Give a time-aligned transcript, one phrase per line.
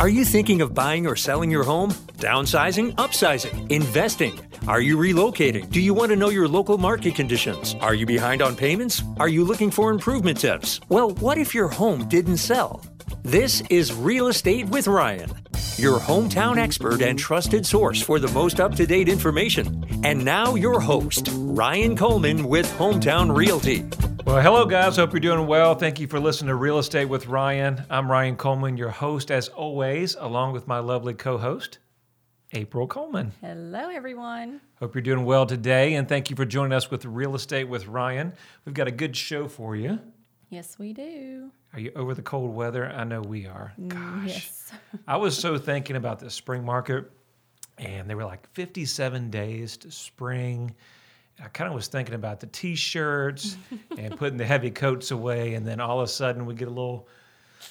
[0.00, 1.90] Are you thinking of buying or selling your home?
[2.16, 4.40] Downsizing, upsizing, investing?
[4.66, 5.70] Are you relocating?
[5.70, 7.76] Do you want to know your local market conditions?
[7.80, 9.02] Are you behind on payments?
[9.18, 10.80] Are you looking for improvement tips?
[10.88, 12.82] Well, what if your home didn't sell?
[13.22, 15.30] This is Real Estate with Ryan,
[15.76, 19.84] your hometown expert and trusted source for the most up to date information.
[20.02, 23.84] And now, your host, Ryan Coleman with Hometown Realty.
[24.24, 24.96] Well, hello, guys.
[24.96, 25.74] Hope you're doing well.
[25.74, 27.84] Thank you for listening to Real Estate with Ryan.
[27.90, 31.78] I'm Ryan Coleman, your host, as always, along with my lovely co host,
[32.52, 33.32] April Coleman.
[33.42, 34.60] Hello, everyone.
[34.78, 37.86] Hope you're doing well today, and thank you for joining us with Real Estate with
[37.86, 38.32] Ryan.
[38.64, 39.98] We've got a good show for you.
[40.48, 41.50] Yes, we do.
[41.74, 42.86] Are you over the cold weather?
[42.86, 43.72] I know we are.
[43.86, 43.98] Gosh.
[43.98, 44.72] Mm, Yes.
[45.06, 47.10] I was so thinking about the spring market,
[47.80, 50.74] and they were like 57 days to spring.
[51.42, 53.56] I kind of was thinking about the t-shirts
[53.98, 56.70] and putting the heavy coats away, and then all of a sudden we get a
[56.70, 57.08] little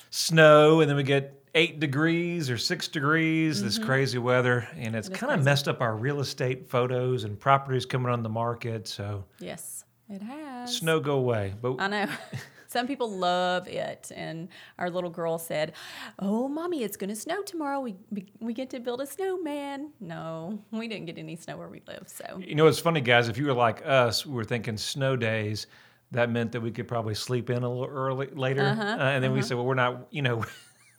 [0.09, 5.07] snow, and then we get eight degrees or six degrees, this crazy weather, and it's
[5.07, 5.15] Mm-hmm.
[5.15, 8.87] It kind of messed up our real estate photos and properties coming on the market.
[8.87, 10.75] So Yes, it has.
[10.77, 12.07] snow go away, but I know.
[12.69, 15.73] Some people love it, and our little girl said,
[16.19, 17.79] "Oh, mommy, it's going to snow tomorrow.
[17.79, 17.95] We,
[18.39, 22.03] we get to build a snowman." No, we didn't get any snow where we live,
[22.05, 23.27] so You know, it's funny, guys.
[23.27, 25.65] If you were like us, we were thinking snow days.
[26.11, 29.23] That meant that we could probably sleep in a little early later, Uh-huh, uh, and
[29.23, 30.45] then we said, "Well, we're not." You know,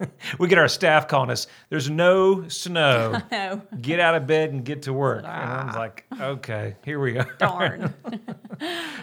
[0.39, 1.47] we get our staff calling us.
[1.69, 3.20] There's no snow.
[3.33, 5.19] no, Get out of bed and get to work.
[5.25, 7.33] And I was like, "Okay, here we are.
[7.39, 7.95] darn.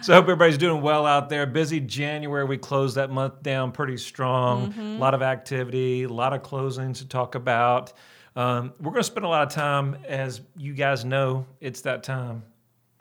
[0.03, 1.47] So I hope everybody's doing well out there.
[1.47, 2.45] Busy January.
[2.45, 4.71] We closed that month down pretty strong.
[4.71, 4.79] Mm-hmm.
[4.79, 7.93] A lot of activity, a lot of closings to talk about.
[8.35, 12.03] Um, we're going to spend a lot of time, as you guys know, it's that
[12.03, 12.43] time.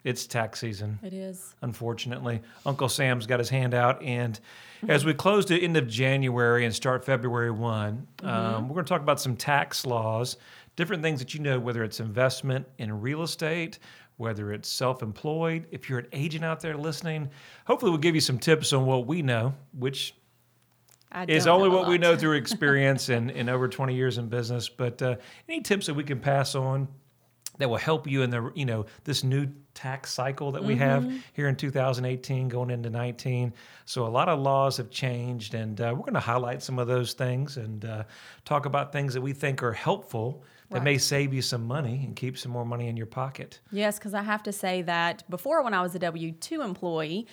[0.07, 1.53] It's tax season, it is.
[1.61, 2.41] unfortunately.
[2.65, 4.01] Uncle Sam's got his hand out.
[4.01, 4.39] And
[4.87, 8.89] as we close the end of January and start February 1, um, we're going to
[8.89, 10.37] talk about some tax laws,
[10.77, 13.79] different things that you know, whether it's investment in real estate,
[14.15, 15.67] whether it's self employed.
[15.71, 17.29] If you're an agent out there listening,
[17.65, 20.15] hopefully we'll give you some tips on what we know, which
[21.27, 24.69] is only what we know through experience and, and over 20 years in business.
[24.69, 25.17] But uh,
[25.49, 26.87] any tips that we can pass on
[27.57, 31.09] that will help you in the you know this new tax cycle that we Mm-hmm.
[31.09, 33.53] have here in 2018 going into 19
[33.85, 36.87] so a lot of laws have changed and uh, we're going to highlight some of
[36.87, 38.03] those things and uh,
[38.43, 42.15] talk about things that we think are helpful that may save you some money and
[42.17, 45.63] keep some more money in your pocket Yes, because I have to say that before,
[45.63, 47.25] when I was a W 2 employee,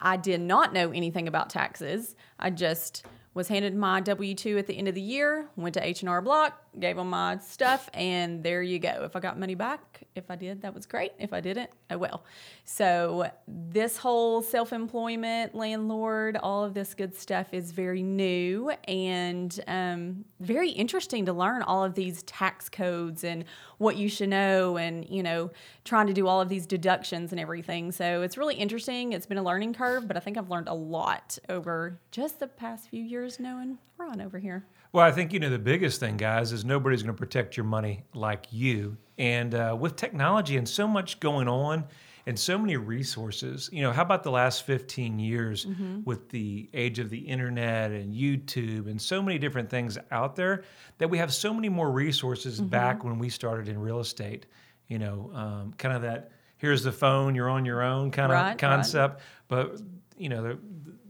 [0.00, 2.16] I did not know anything about taxes.
[2.40, 5.86] I just was handed my W 2 at the end of the year, went to
[5.86, 9.02] H&R Block, gave them my stuff, and there you go.
[9.04, 11.12] If I got money back, if I did, that was great.
[11.18, 12.24] If I didn't, oh well.
[12.64, 20.24] So this whole self-employment, landlord, all of this good stuff is very new and um,
[20.40, 23.44] very interesting to learn all of these tax codes and
[23.80, 25.50] what you should know and you know
[25.84, 29.38] trying to do all of these deductions and everything so it's really interesting it's been
[29.38, 33.02] a learning curve but i think i've learned a lot over just the past few
[33.02, 36.64] years knowing ron over here Well, I think you know the biggest thing, guys, is
[36.64, 38.96] nobody's going to protect your money like you.
[39.18, 41.84] And uh, with technology and so much going on,
[42.26, 45.66] and so many resources, you know, how about the last 15 years
[46.04, 50.64] with the age of the internet and YouTube and so many different things out there
[50.98, 54.46] that we have so many more resources back when we started in real estate.
[54.88, 58.36] You know, um, kind of that here's the phone, you're on your own kind of
[58.36, 58.58] Right, right.
[58.58, 59.22] concept.
[59.48, 59.80] But
[60.18, 60.58] you know, the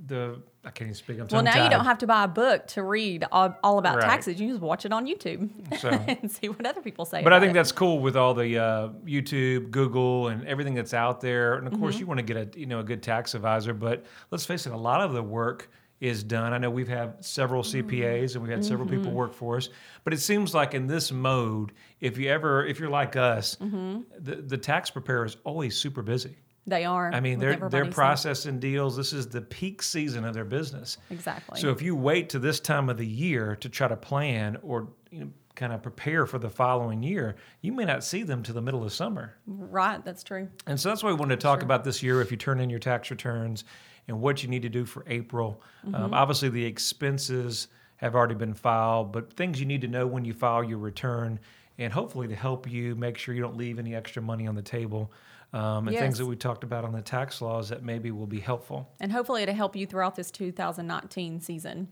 [0.07, 1.19] the I can't even speak.
[1.19, 3.97] I'm well now you don't have to buy a book to read all, all about
[3.97, 4.05] Right.
[4.05, 5.49] taxes you just watch it on youtube
[5.81, 7.55] So- and see what other people say But I think it.
[7.55, 11.55] that's cool with all the uh, YouTube, Google, and everything that's out there.
[11.55, 12.01] And of course, Mm-hmm.
[12.01, 13.73] you want to get a you know a good tax advisor.
[13.73, 16.53] But let's face it, a lot of the work is done.
[16.55, 17.89] I know we've had several Mm-hmm.
[17.89, 19.69] CPAs and we've had several people work for us.
[20.05, 24.01] But it seems like in this mode, if you ever if you're like us, Mm-hmm.
[24.19, 26.37] the the tax preparer is always super busy.
[26.67, 28.97] They are I mean, they're they're processing deals.
[28.97, 30.99] This is the peak season of their business.
[31.11, 34.59] exactly So if you wait to this time of the year to try to plan
[34.63, 38.43] or you know, kind of prepare for the following year, you may not see them
[38.45, 39.37] to the middle of summer.
[39.47, 42.21] right that's true And so that's why we wanted to talk about this year.
[42.21, 43.65] If you turn in your tax returns
[44.09, 45.63] and what you need to do for April,
[45.95, 50.25] um, obviously the expenses have already been filed, but things you need to know when
[50.25, 51.39] you file your return,
[51.77, 54.63] and hopefully to help you make sure you don't leave any extra money on the
[54.63, 55.13] table.
[55.53, 58.39] Um, and things that we talked about on the tax laws that maybe will be
[58.41, 58.89] helpful.
[59.01, 61.89] And hopefully it'll help you throughout this 2019 season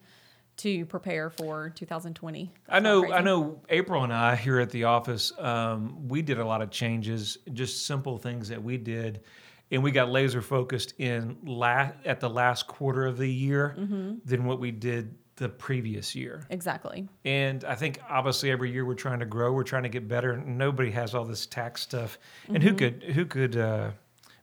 [0.59, 2.53] to prepare for 2020.
[2.69, 3.13] I know.
[3.13, 3.61] I know.
[3.69, 7.87] April and I here at the office, um, we did a lot of changes, just
[7.87, 9.21] simple things that we did,
[9.71, 14.15] and we got laser focused in la- at the last quarter of the year Mm-hmm.
[14.25, 16.45] than what we did the previous year.
[16.51, 17.09] Exactly.
[17.25, 20.37] And I think obviously every year we're trying to grow, we're trying to get better.
[20.37, 22.19] Nobody has all this tax stuff,
[22.49, 22.69] and Mm-hmm.
[22.69, 23.91] who could who could uh,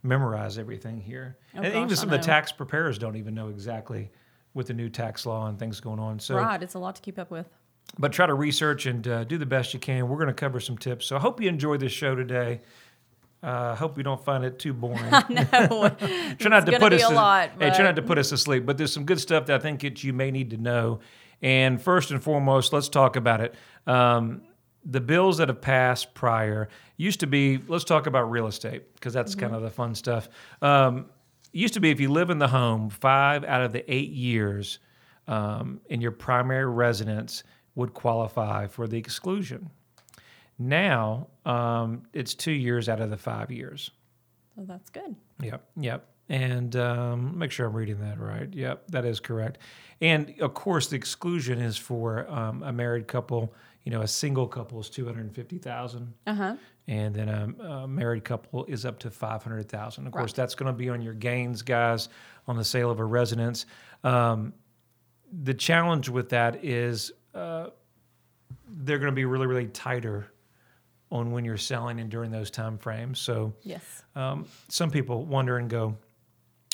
[0.04, 1.38] memorize everything here?
[1.56, 4.12] Oh, and gosh, even some of the tax preparers don't even know exactly
[4.54, 6.20] with the new tax law and things going on.
[6.20, 6.62] So, right.
[6.64, 7.48] It's a lot to keep up with.
[8.00, 10.08] but try to research and uh, do the best you can.
[10.08, 11.06] We're going to cover some tips.
[11.08, 12.62] So I hope you enjoy this show today.
[13.46, 14.98] I uh, hope you don't find it too boring.
[15.30, 15.90] No.
[16.40, 18.30] try not to put be us a to, lot, hey, try not to put us
[18.30, 18.66] to sleep.
[18.66, 21.00] But there's some good stuff that I think that you may need to know.
[21.44, 23.54] And first and foremost, let's talk about it.
[23.86, 24.42] Um,
[24.84, 27.60] the bills that have passed prior used to be.
[27.68, 30.28] Let's talk about real estate because that's kind of the fun stuff.
[30.64, 31.06] Um,
[31.52, 34.80] used to be if you live in the home five out of the eight years
[35.28, 37.44] um, in your primary residence
[37.76, 39.70] would qualify for the exclusion.
[40.58, 43.92] Now um, it's two years out of the five years.
[44.56, 45.16] So that's good.
[45.42, 46.08] Yep, yep.
[46.30, 48.52] And um, make sure I'm reading that right.
[48.52, 49.60] Yep, that is correct.
[50.02, 53.54] And of course, the exclusion is for um, a married couple.
[53.84, 56.56] You know, a single couple is two hundred fifty thousand, Uh huh.
[56.88, 60.08] and then a, a married couple is up to five hundred thousand.
[60.08, 60.36] Of course, Right.
[60.36, 62.10] that's going to be on your gains, guys,
[62.48, 63.68] on the sale of a residence.
[64.04, 64.54] Um,
[65.44, 67.68] the challenge with that is uh,
[68.68, 70.32] they're going to be really, really tighter
[71.16, 73.20] on when you're selling and during those time frames.
[73.20, 74.04] So Yes.
[74.16, 75.96] um, some people wonder and go,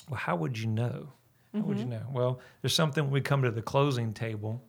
[0.10, 1.08] well, how would you know?
[1.54, 2.04] How would you know?
[2.14, 4.64] Well, there's something when we come to the closing table,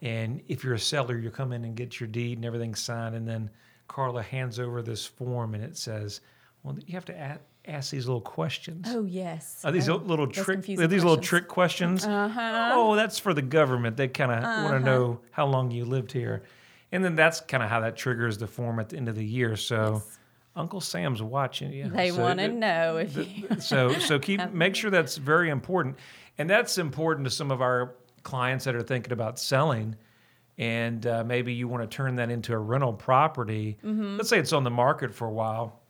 [0.00, 3.14] and if you're a seller, you come in and get your deed and everything signed,
[3.14, 3.50] and then
[3.86, 6.22] Carla hands over this form and it says,
[6.62, 7.38] well, you have to a-
[7.70, 8.86] ask these little questions.
[8.88, 9.60] Oh yes.
[9.62, 10.60] Are these Oh, little trick?
[10.60, 11.28] Are these little questions.
[11.28, 12.06] trick questions?
[12.06, 12.70] Uh-huh.
[12.72, 13.96] Oh, that's for the government.
[13.98, 16.42] They kind of want to know how long you lived here,
[16.92, 19.24] and then that's kind of how that triggers the form at the end of the
[19.24, 19.56] year.
[19.56, 20.18] So, Yes.
[20.54, 21.88] Uncle Sam's watching you.
[21.88, 23.58] They So want to know if you.
[23.60, 25.96] so so keep make sure that's very important
[26.38, 29.96] and that's important to some of our clients that are thinking about selling
[30.58, 34.16] and uh, maybe you want to turn that into a rental property mm-hmm.
[34.16, 35.80] let's say it's on the market for a while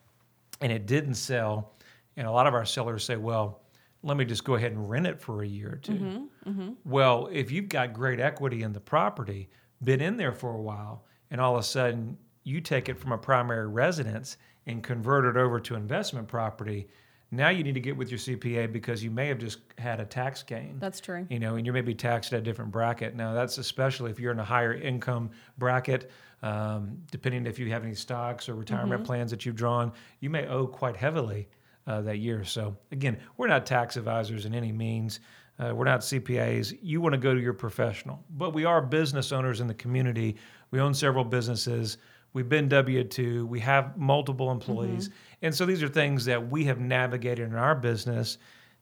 [0.61, 1.73] and it didn't sell
[2.17, 3.61] and a lot of our sellers say well
[4.05, 6.51] let me just go ahead and rent it for a year or 2 mm-hmm.
[6.51, 6.71] Mm-hmm.
[6.85, 9.49] well if you've got great equity in the property
[9.85, 13.13] been in there for a while and all of a sudden you take it from
[13.13, 14.37] a primary residence
[14.67, 16.89] and convert it over to investment property
[17.31, 20.05] now you need to get with your cpa because you may have just had a
[20.05, 21.27] tax gain That's true.
[21.31, 23.17] you know, and you're maybe taxed at a different bracket.
[23.17, 26.11] Now, that's especially if you're in a higher income bracket,
[26.43, 29.07] um, depending if you have any stocks or retirement Mm-hmm.
[29.07, 31.49] plans that you've drawn, you may owe quite heavily
[31.87, 32.45] uh, that year.
[32.45, 35.21] So, again, we're not tax advisors in any means.
[35.63, 36.77] Uh, we're not CPAs.
[36.83, 40.37] You want to go to your professional, but we are business owners in the community.
[40.71, 41.99] We own several businesses.
[42.33, 43.47] We've been W 2.
[43.47, 45.09] We have multiple employees.
[45.09, 45.47] Mm-hmm.
[45.47, 48.39] And so these are things that we have navigated in our business.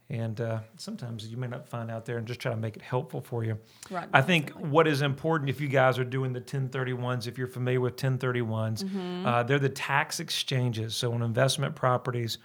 [0.09, 2.83] And uh, sometimes you may not find out there and just try to make it
[2.83, 3.59] helpful for you.
[3.91, 7.47] Right, I think what is important if you guys are doing the 1031s, if you're
[7.47, 9.27] familiar with 1031s, Mm-hmm.
[9.27, 10.97] uh, they're the tax exchanges.
[10.97, 12.39] So on investment properties,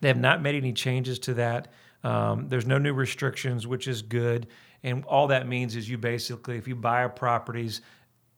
[0.00, 1.68] they have not made any changes to that.
[2.04, 4.48] Um, there's no new restrictions, which is good.
[4.82, 7.80] And all that means is you basically, if you buy properties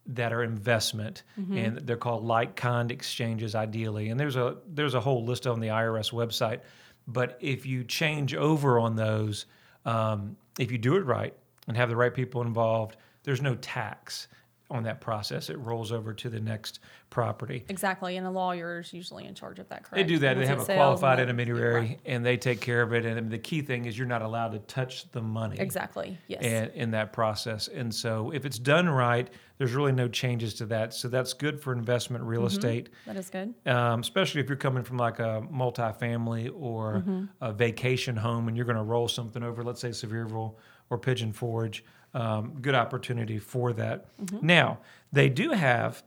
[0.07, 4.11] that are investment, and they're called like kind exchanges, ideally.
[4.11, 6.61] And there's a there's a whole list on the IRS website.
[7.07, 9.47] But if you change over on those,
[9.85, 11.35] um, if you do it right
[11.67, 14.29] and have the right people involved, there's no tax
[14.75, 15.49] on that process.
[15.49, 17.65] It rolls over to the next property.
[17.69, 19.85] Exactly, and a lawyer is usually in charge of that.
[19.85, 19.95] Correct?
[19.95, 20.37] They do that.
[20.37, 22.01] They have a qualified the- intermediary, Right.
[22.05, 23.07] and they take care of it.
[23.07, 25.57] And the key thing is you're not allowed to touch the money.
[25.61, 26.19] Exactly.
[26.27, 26.43] Yes.
[26.43, 30.67] And in that process, and so if it's done right, there's really no changes to
[30.67, 30.93] that.
[30.93, 33.55] So that's good for investment real estate, that is good.
[33.67, 37.25] um, especially if you're coming from like a multifamily or Mm-hmm.
[37.41, 40.57] a vacation home, and you're going to roll something over, let's say Sevierville
[40.91, 41.85] or Pigeon Forge.
[42.15, 44.07] Um, good opportunity for that.
[44.19, 44.47] Mm-hmm.
[44.47, 44.79] Now
[45.13, 46.03] they do have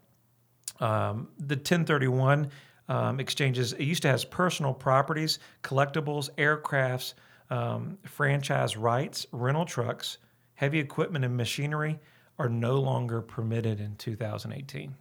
[0.79, 2.49] um, the 1031
[2.89, 3.73] um, exchanges.
[3.73, 7.13] It used to have personal properties, collectibles, aircrafts,
[7.49, 10.17] um, franchise rights, rental trucks,
[10.55, 11.99] heavy equipment, and machinery
[12.39, 14.95] are no longer permitted in 2018.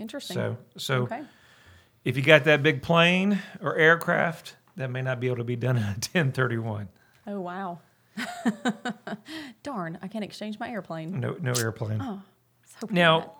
[0.00, 0.34] Interesting.
[0.34, 1.22] So, so okay.
[2.04, 5.56] if you got that big plane or aircraft, that may not be able to be
[5.56, 6.88] done in a 1031.
[7.26, 7.78] Oh wow.
[9.62, 9.98] Darn!
[10.02, 11.20] I can't exchange my airplane.
[11.20, 11.98] No, no airplane.
[12.00, 13.34] So Now,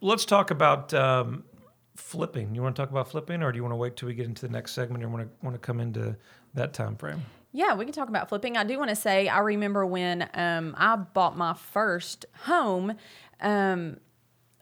[0.00, 1.44] let's talk about um,
[1.96, 2.54] flipping.
[2.54, 4.26] You want to talk about flipping, or do you want to wait till we get
[4.26, 6.16] into the next segment, or want to want to come into
[6.54, 7.22] that time frame?
[7.52, 8.56] Yeah, we can talk about flipping.
[8.56, 12.94] I do want to say I remember when um, I bought my first home.
[13.40, 13.98] Um,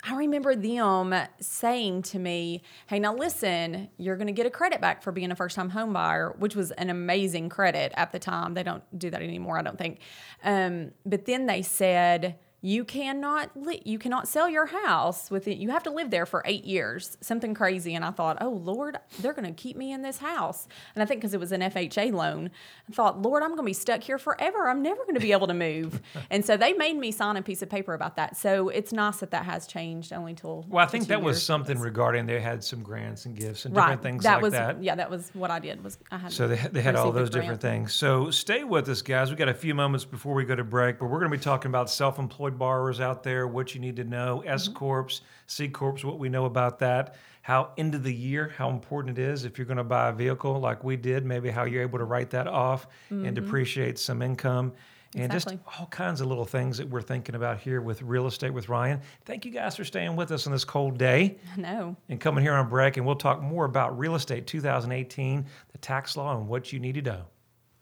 [0.02, 4.80] I remember them saying to me, Hey, now listen, you're going to get a credit
[4.80, 8.18] back for being a first time home buyer, which was an amazing credit at the
[8.18, 8.54] time.
[8.54, 10.00] They don't do that anymore, I don't think.
[10.42, 15.56] Um, but then they said, you cannot li- you cannot sell your house with it.
[15.56, 17.94] You have to live there for eight years, something crazy.
[17.94, 20.68] And I thought, oh Lord, they're going to keep me in this house.
[20.94, 22.50] And I think because it was an FHA loan,
[22.88, 24.68] I thought, Lord, I'm going to be stuck here forever.
[24.68, 26.00] I'm never going to be able to move.
[26.30, 28.36] and so they made me sign a piece of paper about that.
[28.36, 30.66] So it's nice that that has changed only till.
[30.68, 33.84] Well, I think that was something regarding they had some grants and gifts and right.
[33.84, 34.82] different things that like was that.
[34.82, 35.82] yeah, that was what I did.
[35.82, 37.94] Was I had So they, they had all those different things.
[37.94, 39.30] So stay with us, guys.
[39.30, 41.42] We got a few moments before we go to break, but we're going to be
[41.42, 44.74] talking about self-employed borrowers out there, what you need to know, S Mm-hmm.
[44.76, 49.18] corps, C corps, what we know about that, how end of the year, how important
[49.18, 51.82] it is if you're going to buy a vehicle like we did, maybe how you're
[51.82, 54.66] able to write that off and depreciate some income.
[54.66, 55.34] And Mm-hmm.
[55.34, 55.56] Exactly.
[55.56, 58.68] just all kinds of little things that we're thinking about here with real estate with
[58.68, 59.00] Ryan.
[59.24, 61.96] Thank you guys for staying with us on this cold day No.
[62.08, 66.16] and coming here on break, and we'll talk more about real estate 2018, the tax
[66.16, 67.22] law, and what you need to know.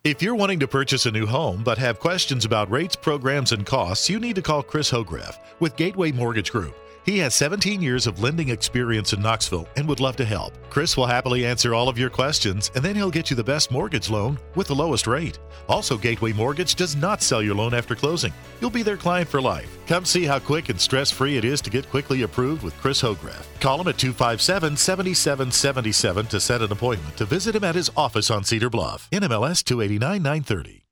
[0.04, 3.66] If you're wanting to purchase a new home but have questions about rates, programs, and
[3.66, 6.76] costs, you need to call Chris Hograff with Gateway Mortgage Group.
[7.08, 10.52] He has 17 years of lending experience in Knoxville and would love to help.
[10.68, 13.70] Chris will happily answer all of your questions and then he'll get you the best
[13.70, 15.38] mortgage loan with the lowest rate.
[15.70, 18.34] Also, Gateway Mortgage does not sell your loan after closing.
[18.60, 19.74] You'll be their client for life.
[19.86, 23.00] Come see how quick and stress free it is to get quickly approved with Chris
[23.00, 23.46] Hograff.
[23.58, 28.30] Call him at 257 7777 to set an appointment to visit him at his office
[28.30, 29.08] on Cedar Bluff.
[29.12, 30.87] NMLS 289 930.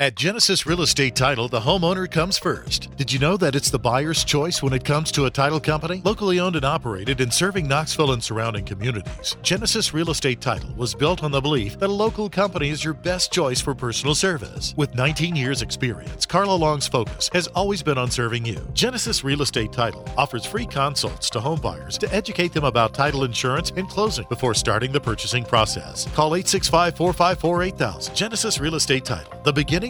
[0.00, 2.88] At Genesis Real Estate Title, the homeowner comes first.
[2.96, 6.00] Did you know that it's the buyer's choice when it comes to a title company?
[6.02, 10.94] Locally owned and operated and serving Knoxville and surrounding communities, Genesis Real Estate Title was
[10.94, 14.72] built on the belief that a local company is your best choice for personal service.
[14.74, 18.66] With 19 years' experience, Carla Long's focus has always been on serving you.
[18.72, 23.24] Genesis Real Estate Title offers free consults to home buyers to educate them about title
[23.24, 26.06] insurance and closing before starting the purchasing process.
[26.14, 28.14] Call 865 454 8000.
[28.14, 29.89] Genesis Real Estate Title, the beginning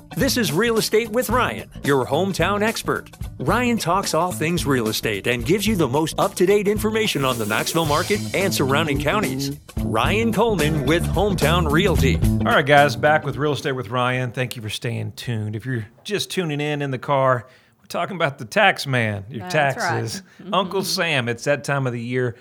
[0.15, 3.09] This is Real Estate with Ryan, your hometown expert.
[3.39, 7.23] Ryan talks all things real estate and gives you the most up to date information
[7.23, 9.57] on the Knoxville market and surrounding counties.
[9.77, 12.17] Ryan Coleman with Hometown Realty.
[12.45, 14.31] All right, guys, back with Real Estate with Ryan.
[14.31, 15.55] Thank you for staying tuned.
[15.55, 17.47] If you're just tuning in in the car,
[17.79, 20.01] we're talking about the tax man, your That's right.
[20.01, 20.23] taxes.
[20.53, 22.35] Uncle Sam, it's that time of the year.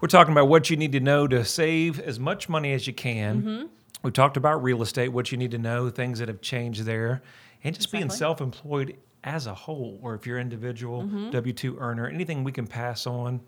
[0.00, 2.92] We're talking about what you need to know to save as much money as you
[2.92, 3.42] can.
[3.42, 3.66] Mm-hmm.
[4.02, 7.22] We talked about real estate, what you need to know, things that have changed there,
[7.64, 11.30] and just being self employed as a whole, or if you're an individual, Mm-hmm.
[11.30, 13.40] W 2 earner, anything we can pass on.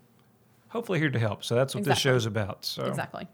[0.69, 1.43] Hopefully, here to help.
[1.43, 2.63] So that's what this show's about.
[2.65, 3.27] So Exactly.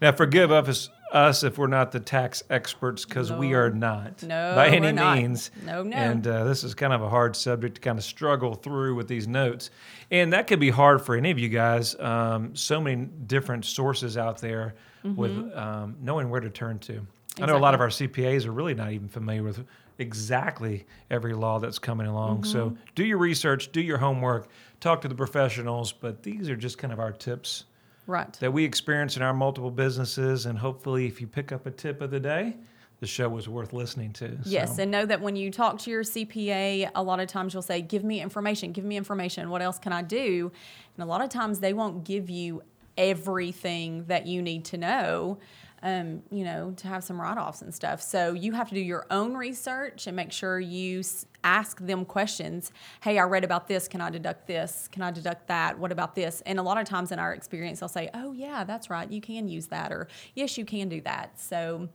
[0.00, 4.54] now, forgive us, us if we're not the tax experts because we are not No,
[4.54, 5.16] by any we're not.
[5.18, 5.50] means.
[5.64, 5.96] No, no.
[5.96, 9.08] And uh, this is kind of a hard subject to kind of struggle through with
[9.08, 9.70] these notes,
[10.10, 11.98] and that could be hard for any of you guys.
[11.98, 14.74] Um, so many different sources out there
[15.04, 17.06] with um, knowing where to turn to.
[17.40, 19.64] I know a lot of our CPAs are really not even familiar with
[19.98, 22.44] exactly every law that's coming along.
[22.44, 24.48] So do your research, do your homework,
[24.80, 25.92] talk to the professionals.
[25.92, 27.64] But these are just kind of our tips
[28.08, 28.32] Right.
[28.40, 30.46] that we experience in our multiple businesses.
[30.46, 32.56] And hopefully, if you pick up a tip of the day,
[33.00, 34.38] the show was worth listening to.
[34.44, 37.52] Yes, So, and know that when you talk to your CPA, a lot of times
[37.52, 38.72] you'll say, "Give me information.
[38.72, 39.50] Give me information.
[39.50, 40.50] What else can I do?"
[40.96, 42.62] And a lot of times they won't give you
[42.96, 45.38] everything that you need to know.
[45.82, 48.02] Um, you know, to have some write offs and stuff.
[48.02, 52.04] So you have to do your own research and make sure you s- ask them
[52.04, 52.72] questions.
[53.02, 53.86] Hey, I read about this.
[53.86, 54.88] Can I deduct this?
[54.90, 55.78] Can I deduct that?
[55.78, 56.42] What about this?
[56.46, 59.10] And a lot of times in our experience, they'll say, oh, yeah, that's right.
[59.10, 59.92] You can use that.
[59.92, 61.40] Or yes, you can do that.
[61.40, 61.88] So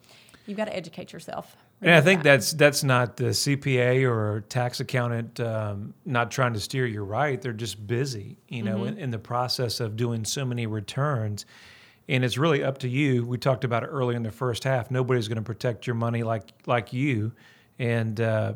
[0.46, 1.56] you've got to educate yourself.
[1.82, 2.36] And I think that.
[2.36, 7.42] that's that's not the CPA or tax accountant um, not trying to steer you right.
[7.42, 11.46] They're just busy, you know, in, in the process of doing so many returns.
[12.10, 13.26] And it's really up to you.
[13.26, 14.92] We talked about it earlier in the first half.
[14.92, 17.32] Nobody's going to protect your money like like you.
[17.80, 18.54] And uh,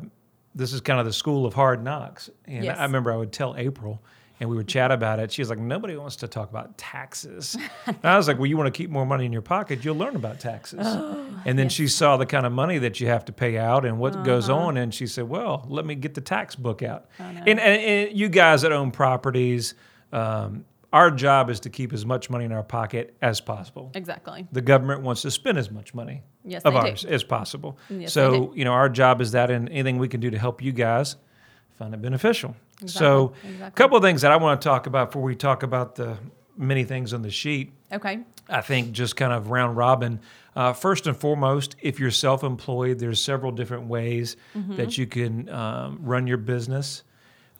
[0.54, 2.28] this is kind of the school of hard knocks.
[2.46, 2.78] And Yes.
[2.78, 4.02] I remember I would tell April,
[4.38, 5.32] and we would chat about it.
[5.32, 8.56] She was like, "Nobody wants to talk about taxes." and I was like, "Well, you
[8.58, 9.82] want to keep more money in your pocket?
[9.84, 10.86] You'll learn about taxes."
[11.46, 13.98] and then she saw the kind of money that you have to pay out and
[13.98, 17.58] what goes on, and she said, "Well, let me get the tax book out." And,
[17.58, 19.74] and, and you guys that own properties,
[20.12, 23.90] um, our job is to keep as much money in our pocket as possible.
[23.94, 24.46] Exactly.
[24.52, 26.86] The government wants to spend as much money Yes, of they do.
[26.86, 27.78] ours as possible.
[27.90, 30.62] Yes, so you know, our job is that, and anything we can do to help
[30.62, 31.16] you guys
[31.78, 32.56] find it beneficial.
[32.80, 32.98] Exactly.
[33.06, 33.76] So, a exactly.
[33.76, 36.16] couple of things that I want to talk about before we talk about the
[36.56, 37.72] many things on the sheet.
[37.92, 38.20] Okay.
[38.48, 40.20] I think just kind of round robin.
[40.56, 44.76] Uh, first and foremost, if you're self-employed, there's several different ways Mm-hmm.
[44.76, 47.02] that you can um, run your business.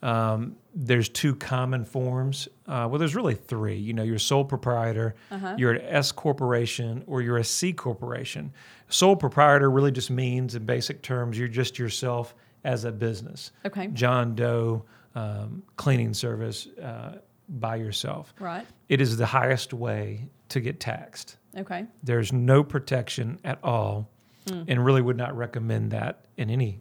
[0.01, 2.47] Um, there's two common forms.
[2.65, 3.75] Uh, well, there's really three.
[3.75, 5.55] You know, you're a sole proprietor, Uh-huh.
[5.57, 8.53] you're an S corporation, or you're a C corporation.
[8.87, 12.33] Sole proprietor really just means, in basic terms, you're just yourself
[12.63, 13.51] as a business.
[13.65, 13.87] Okay.
[13.87, 17.17] John Doe um, cleaning service uh,
[17.49, 18.33] by yourself.
[18.39, 18.65] Right.
[18.87, 21.35] It is the highest way to get taxed.
[21.57, 21.85] Okay.
[22.03, 24.09] There's no protection at all,
[24.47, 26.79] and really would not recommend that in any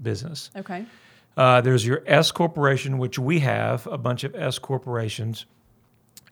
[0.00, 0.50] business.
[0.56, 0.86] Okay.
[1.36, 5.46] Uh, there's your S corporation, which we have a bunch of S corporations,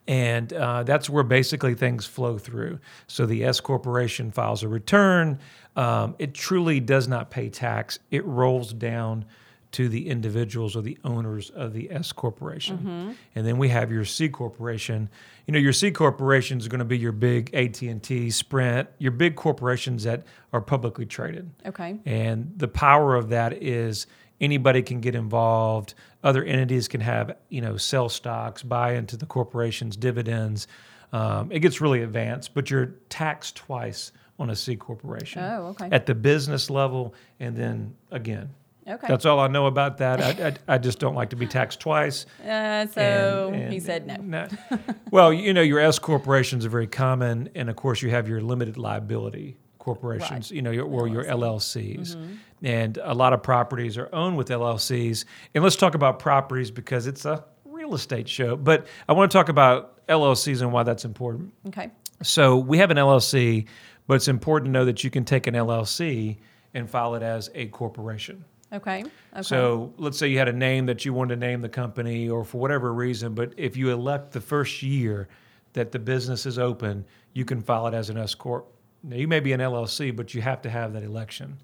[0.07, 2.79] and uh, that's where basically things flow through.
[3.07, 5.39] So the S corporation files a return.
[5.75, 7.99] Um, it truly does not pay tax.
[8.09, 9.25] It rolls down
[9.71, 14.03] to the individuals or the owners of the S corporation, and then we have your
[14.03, 15.09] C corporation.
[15.47, 18.89] You know, your C corporation is going to be your big AT and T, Sprint,
[18.97, 21.49] your big corporations that are publicly traded.
[21.65, 21.97] Okay.
[22.05, 24.07] And the power of that is
[24.41, 25.93] anybody can get involved.
[26.23, 30.67] Other entities can have, you know, sell stocks, buy into the corporation's dividends.
[31.13, 35.41] Um, it gets really advanced, but you're taxed twice on a C corporation.
[35.43, 35.87] Oh, okay.
[35.91, 38.49] At the business level, and then again.
[38.87, 39.07] Okay.
[39.07, 40.19] That's all I know about that.
[40.21, 42.25] I, I, I just don't like to be taxed twice.
[42.43, 44.47] Uh, so And- he and- said no.
[45.11, 48.41] well, you know, your S corporations are very common, and of course, you have your
[48.41, 50.51] limited liability corporations, Right.
[50.51, 52.33] you know, your, or your LLCs, Mm-hmm.
[52.65, 55.25] and a lot of properties are owned with LLCs.
[55.55, 58.55] And let's talk about properties because it's a real estate show.
[58.55, 61.51] But I want to talk about LLCs and why that's important.
[61.67, 61.89] Okay.
[62.21, 63.65] So we have an LLC,
[64.07, 66.37] but it's important to know that you can take an LLC
[66.75, 68.45] and file it as a corporation.
[68.73, 69.03] Okay.
[69.33, 69.41] Okay.
[69.41, 72.45] So let's say you had a name that you wanted to name the company, or
[72.45, 75.27] for whatever reason, but if you elect the first year
[75.73, 78.67] that the business is open, you can file it as an S corp.
[79.03, 81.59] Now you may be an LLC, but you have to have that election.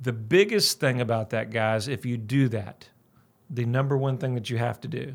[0.00, 2.88] The biggest thing about that, guys, if you do that,
[3.50, 5.14] the number one thing that you have to do,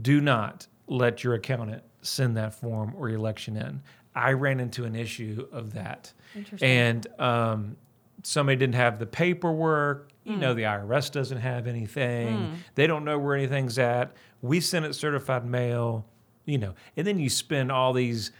[0.00, 3.82] do not let your accountant send that form or election in.
[4.14, 6.12] I ran into an issue of that.
[6.34, 6.68] Interesting.
[6.68, 7.76] And um,
[8.22, 10.10] somebody didn't have the paperwork.
[10.24, 12.56] You know, the IRS doesn't have anything.
[12.74, 14.14] They don't know where anything's at.
[14.40, 16.06] We send it certified mail,
[16.44, 18.30] you know, and then you spend all these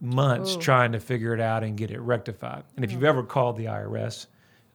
[0.00, 0.60] months Ooh.
[0.60, 2.64] trying to figure it out and get it rectified.
[2.76, 4.26] And if you've ever called the IRS,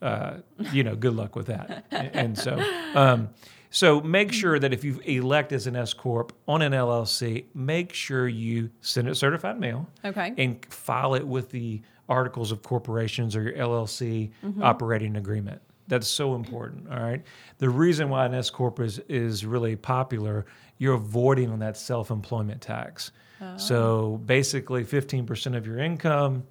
[0.02, 0.38] uh,
[0.72, 1.86] you know, good luck with that.
[1.92, 2.60] And- so,
[2.96, 3.30] um,
[3.70, 7.94] so make sure that if you elect as an S corp on an LLC, make
[7.94, 10.34] sure you send it certified mail Okay.
[10.38, 14.62] and file it with the articles of corporations or your LLC Mm-hmm.
[14.64, 15.62] operating agreement.
[15.88, 16.90] That's so important.
[16.92, 17.22] All right.
[17.60, 20.46] The reason why an S corp is is really popular,
[20.78, 23.12] you're avoiding on that self employment tax.
[23.42, 23.58] Oh.
[23.58, 26.44] So basically, fifteen percent of your income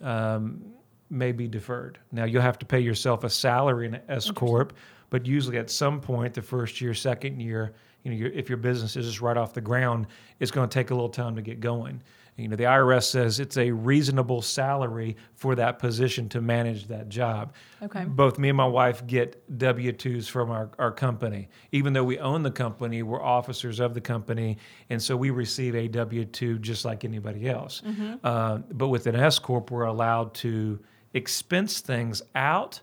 [0.00, 0.64] um,
[1.10, 1.98] may be deferred.
[2.12, 4.72] Now you'll have to pay yourself a salary in an S corp,
[5.10, 8.96] but usually at some point, the first year, second year, you know, if your business
[8.96, 10.06] is just right off the ground,
[10.40, 12.00] it's going to take a little time to get going.
[12.36, 17.10] You know, the IRS says it's a reasonable salary for that position to manage that
[17.10, 17.52] job.
[17.82, 18.04] Okay.
[18.04, 21.48] Both me and my wife get W 2s from our, our company.
[21.72, 24.56] Even though we own the company, we're officers of the company.
[24.88, 27.82] And so we receive a W 2 just like anybody else.
[28.24, 30.80] Uh, but with an S Corp, we're allowed to
[31.12, 32.80] expense things out.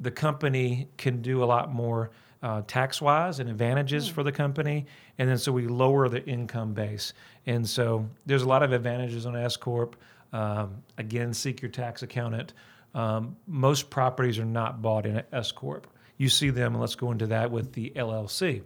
[0.00, 2.10] The company can do a lot more
[2.42, 4.86] uh, tax wise and advantages for the company.
[5.18, 7.12] And then so we lower the income base.
[7.46, 9.96] And so there's a lot of advantages on S Corp.
[10.32, 12.54] Um, again, seek your tax accountant.
[12.94, 15.86] Um, most properties are not bought in S corp.
[16.18, 18.62] You see them, and let's go into that with the LLC.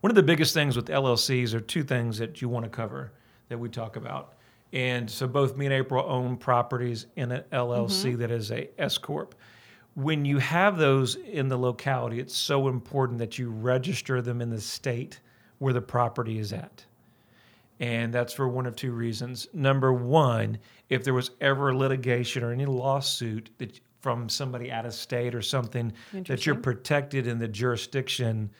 [0.00, 3.12] One of the biggest things with LLCs are two things that you want to cover
[3.48, 4.34] that we talk about.
[4.72, 8.98] And so both me and April own properties in an LLC that is a S
[8.98, 9.34] corp.
[9.94, 14.50] When you have those in the locality, it's so important that you register them in
[14.50, 15.20] the state
[15.58, 16.84] where the property is at.
[17.80, 19.46] And that's for one of two reasons.
[19.52, 24.94] Number one, if there was ever litigation or any lawsuit that from somebody out of
[24.94, 28.50] state or something, that you're protected in the jurisdiction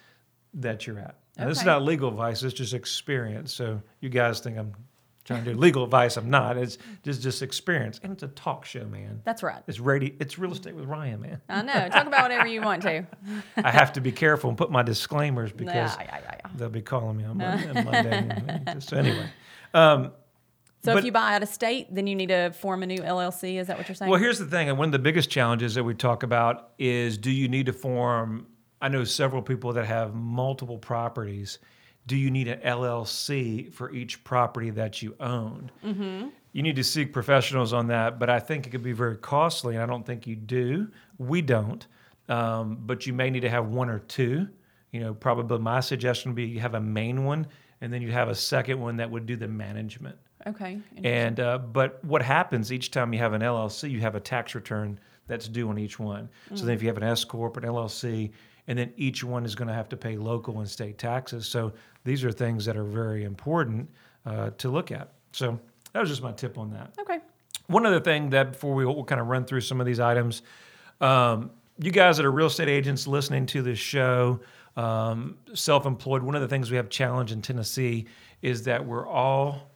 [0.55, 1.17] that you're at.
[1.37, 3.53] Now, This is not legal advice; it's just experience.
[3.55, 4.75] So you guys think I'm
[5.29, 6.17] trying to do legal advice?
[6.17, 6.57] I'm not.
[6.57, 9.21] It's just just experience, and it's a talk show, man.
[9.25, 9.63] That's right.
[9.69, 10.13] It's radio.
[10.19, 11.41] It's real estate with Ryan, man.
[11.49, 11.89] I know.
[11.89, 13.07] Talk about whatever you want to.
[13.57, 16.83] I have to be careful and put my disclaimers because Yeah, yeah, yeah, they'll be
[16.83, 17.69] calling me on Monday.
[17.69, 18.63] on Monday.
[18.67, 19.29] Um, so anyway.
[20.85, 22.99] So But- if you buy out of state, then you need to form a new
[23.01, 23.59] LLC.
[23.59, 24.11] Is that what you're saying?
[24.11, 27.19] Well, here's the thing, and one of the biggest challenges that we talk about is:
[27.19, 28.47] Do you need to form?
[28.81, 31.59] I know several people that have multiple properties.
[32.09, 35.71] Do you need an LLC for each property that you own?
[35.85, 36.29] Mm-hmm.
[36.53, 39.75] You need to seek professionals on that, but I think it could be very costly,
[39.75, 40.89] and I don't think you do.
[41.19, 41.87] We don't,
[42.31, 44.49] um, but you may need to have one or two.
[44.91, 47.47] You know, probably my suggestion would be you have a main one,
[47.83, 50.17] and then you have a second one that would do the management.
[50.97, 51.05] okay.
[51.05, 54.55] And uh, but what happens each time you have an LLC, you have a tax
[54.55, 56.31] return that's due on each one.
[56.55, 58.31] So then, if you have an S corp, an LLC,
[58.69, 61.47] and then each one is going to have to pay local and state taxes.
[61.49, 61.73] So
[62.05, 63.91] these are things that are very important
[64.25, 65.13] uh, to look at.
[65.33, 65.59] So
[65.93, 66.93] that was just my tip on that.
[67.01, 67.19] Okay.
[67.67, 70.43] One other thing that before we we'll kind of run through some of these items,
[71.01, 71.51] um,
[71.81, 74.41] you guys that are real estate agents listening to this show,
[74.77, 76.23] um, self-employed.
[76.23, 78.07] One of the things we have challenge in Tennessee
[78.43, 79.71] is that we're all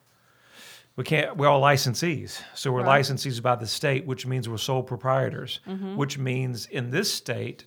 [0.96, 3.00] we can't we're all licensees so we're Right.
[3.02, 5.96] licensees by the state which means we're sole proprietors Mm-hmm.
[5.96, 7.64] which means in this state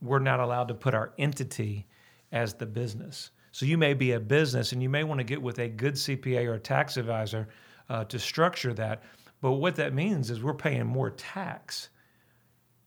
[0.00, 1.86] we're not allowed to put our entity
[2.32, 5.40] as the business so you may be a business and you may want to get
[5.40, 7.48] with a good cpa or a tax advisor
[7.88, 9.02] uh, to structure that
[9.40, 11.88] but what that means is we're paying more tax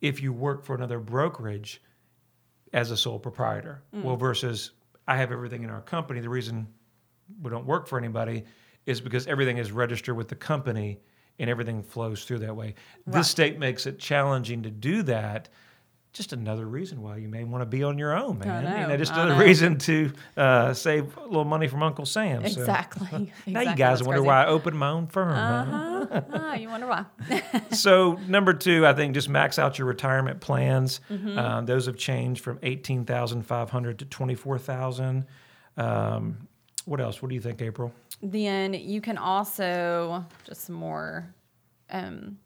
[0.01, 1.81] if you work for another brokerage
[2.73, 3.81] as a sole proprietor.
[4.03, 4.71] Well, versus
[5.07, 6.19] I have everything in our company.
[6.19, 6.67] The reason
[7.41, 8.43] we don't work for anybody
[8.85, 10.99] is because everything is registered with the company
[11.39, 12.75] and everything flows through that way.
[13.07, 15.49] This state makes it challenging to do that.
[16.13, 18.81] Just another reason why you may want to be on your own, man.
[18.81, 19.39] You know, just another know.
[19.39, 22.47] reason to uh, save a little money from Uncle Sam.
[22.47, 23.33] So Exactly.
[23.47, 24.27] now you guys That's wonder crazy.
[24.27, 25.31] why I opened my own firm.
[25.31, 26.21] Uh-huh.
[26.33, 27.05] Ah, you wonder why.
[27.71, 30.99] so number two, I think just max out your retirement plans.
[31.09, 31.37] Mm-hmm.
[31.37, 35.25] Um, those have changed from eighteen thousand five hundred to twenty four thousand.
[35.77, 36.47] Um,
[36.85, 37.21] what else?
[37.21, 37.91] What do you think, April?
[38.21, 41.33] then you can also just some more
[41.89, 42.37] um,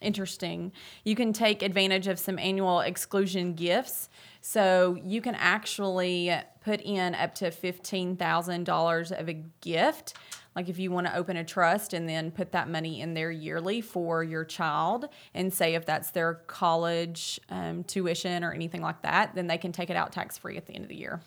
[0.00, 0.72] interesting.
[1.04, 4.08] You can take advantage of some annual exclusion gifts.
[4.40, 6.32] So you can actually
[6.64, 10.14] put in up to $15000 of a gift
[10.56, 13.30] like if you want to open a trust and then put that money in there
[13.30, 19.00] yearly for your child and say if that's their college um, tuition or anything like
[19.02, 21.20] that then they can take it out tax free at the end of the year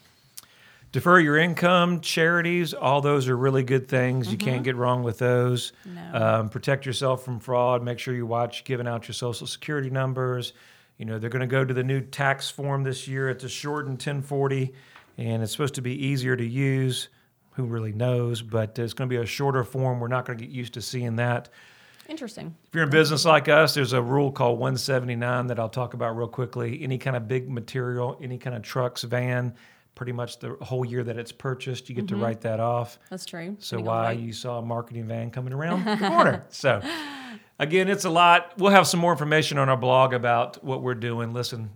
[0.93, 4.32] Defer your income, charities, all those are really good things.
[4.32, 5.73] You can't get wrong with those.
[5.86, 6.13] No.
[6.13, 7.82] Um, protect yourself from fraud.
[7.82, 10.53] Make sure you watch giving out your social security numbers.
[10.99, 13.27] You know, they're going to go to the new tax form this year.
[13.27, 14.71] It's a shortened 1040,
[15.17, 17.10] and it's supposed to be easier to use.
[17.53, 18.43] Who really knows?
[18.43, 19.99] But it's going to be a shorter form.
[19.99, 21.49] We're not going to get used to seeing that.
[22.08, 25.95] interesting If you're in business like us, there's a rule called 179 that I'll talk
[25.95, 26.84] about real quickly.
[26.84, 29.56] Any kind of big material, any kind of trucks, van,
[29.95, 32.23] pretty much the whole year that it's purchased, you get to mm-hmm.
[32.23, 32.99] write that off.
[33.10, 36.45] that's true So why you saw a marketing van coming around the corner.
[36.49, 36.82] So
[37.60, 38.53] again, it's a lot.
[38.58, 41.34] We'll have some more information on our blog about what we're doing.
[41.34, 41.69] Listen,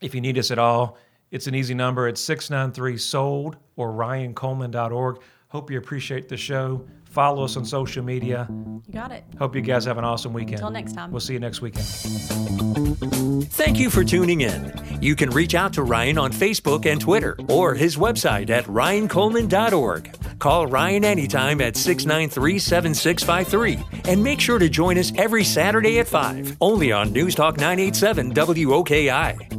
[0.00, 0.98] if you need us at all,
[1.30, 2.08] it's an easy number.
[2.08, 5.20] It's 693 sold or ryancoleman.org.
[5.48, 6.86] Hope you appreciate the show.
[7.18, 8.46] Follow us on social media.
[8.48, 10.60] you got it Hope you guys have an awesome weekend.
[10.60, 11.10] Until next time.
[11.10, 11.84] We'll see you next weekend.
[13.46, 14.72] Thank you for tuning in.
[15.00, 20.38] You can reach out to Ryan on Facebook and Twitter or his website at ryancoleman.org.
[20.38, 26.06] Call Ryan anytime at 693 7653 and make sure to join us every Saturday at
[26.06, 29.57] 5, only on News Talk 987 WOKI.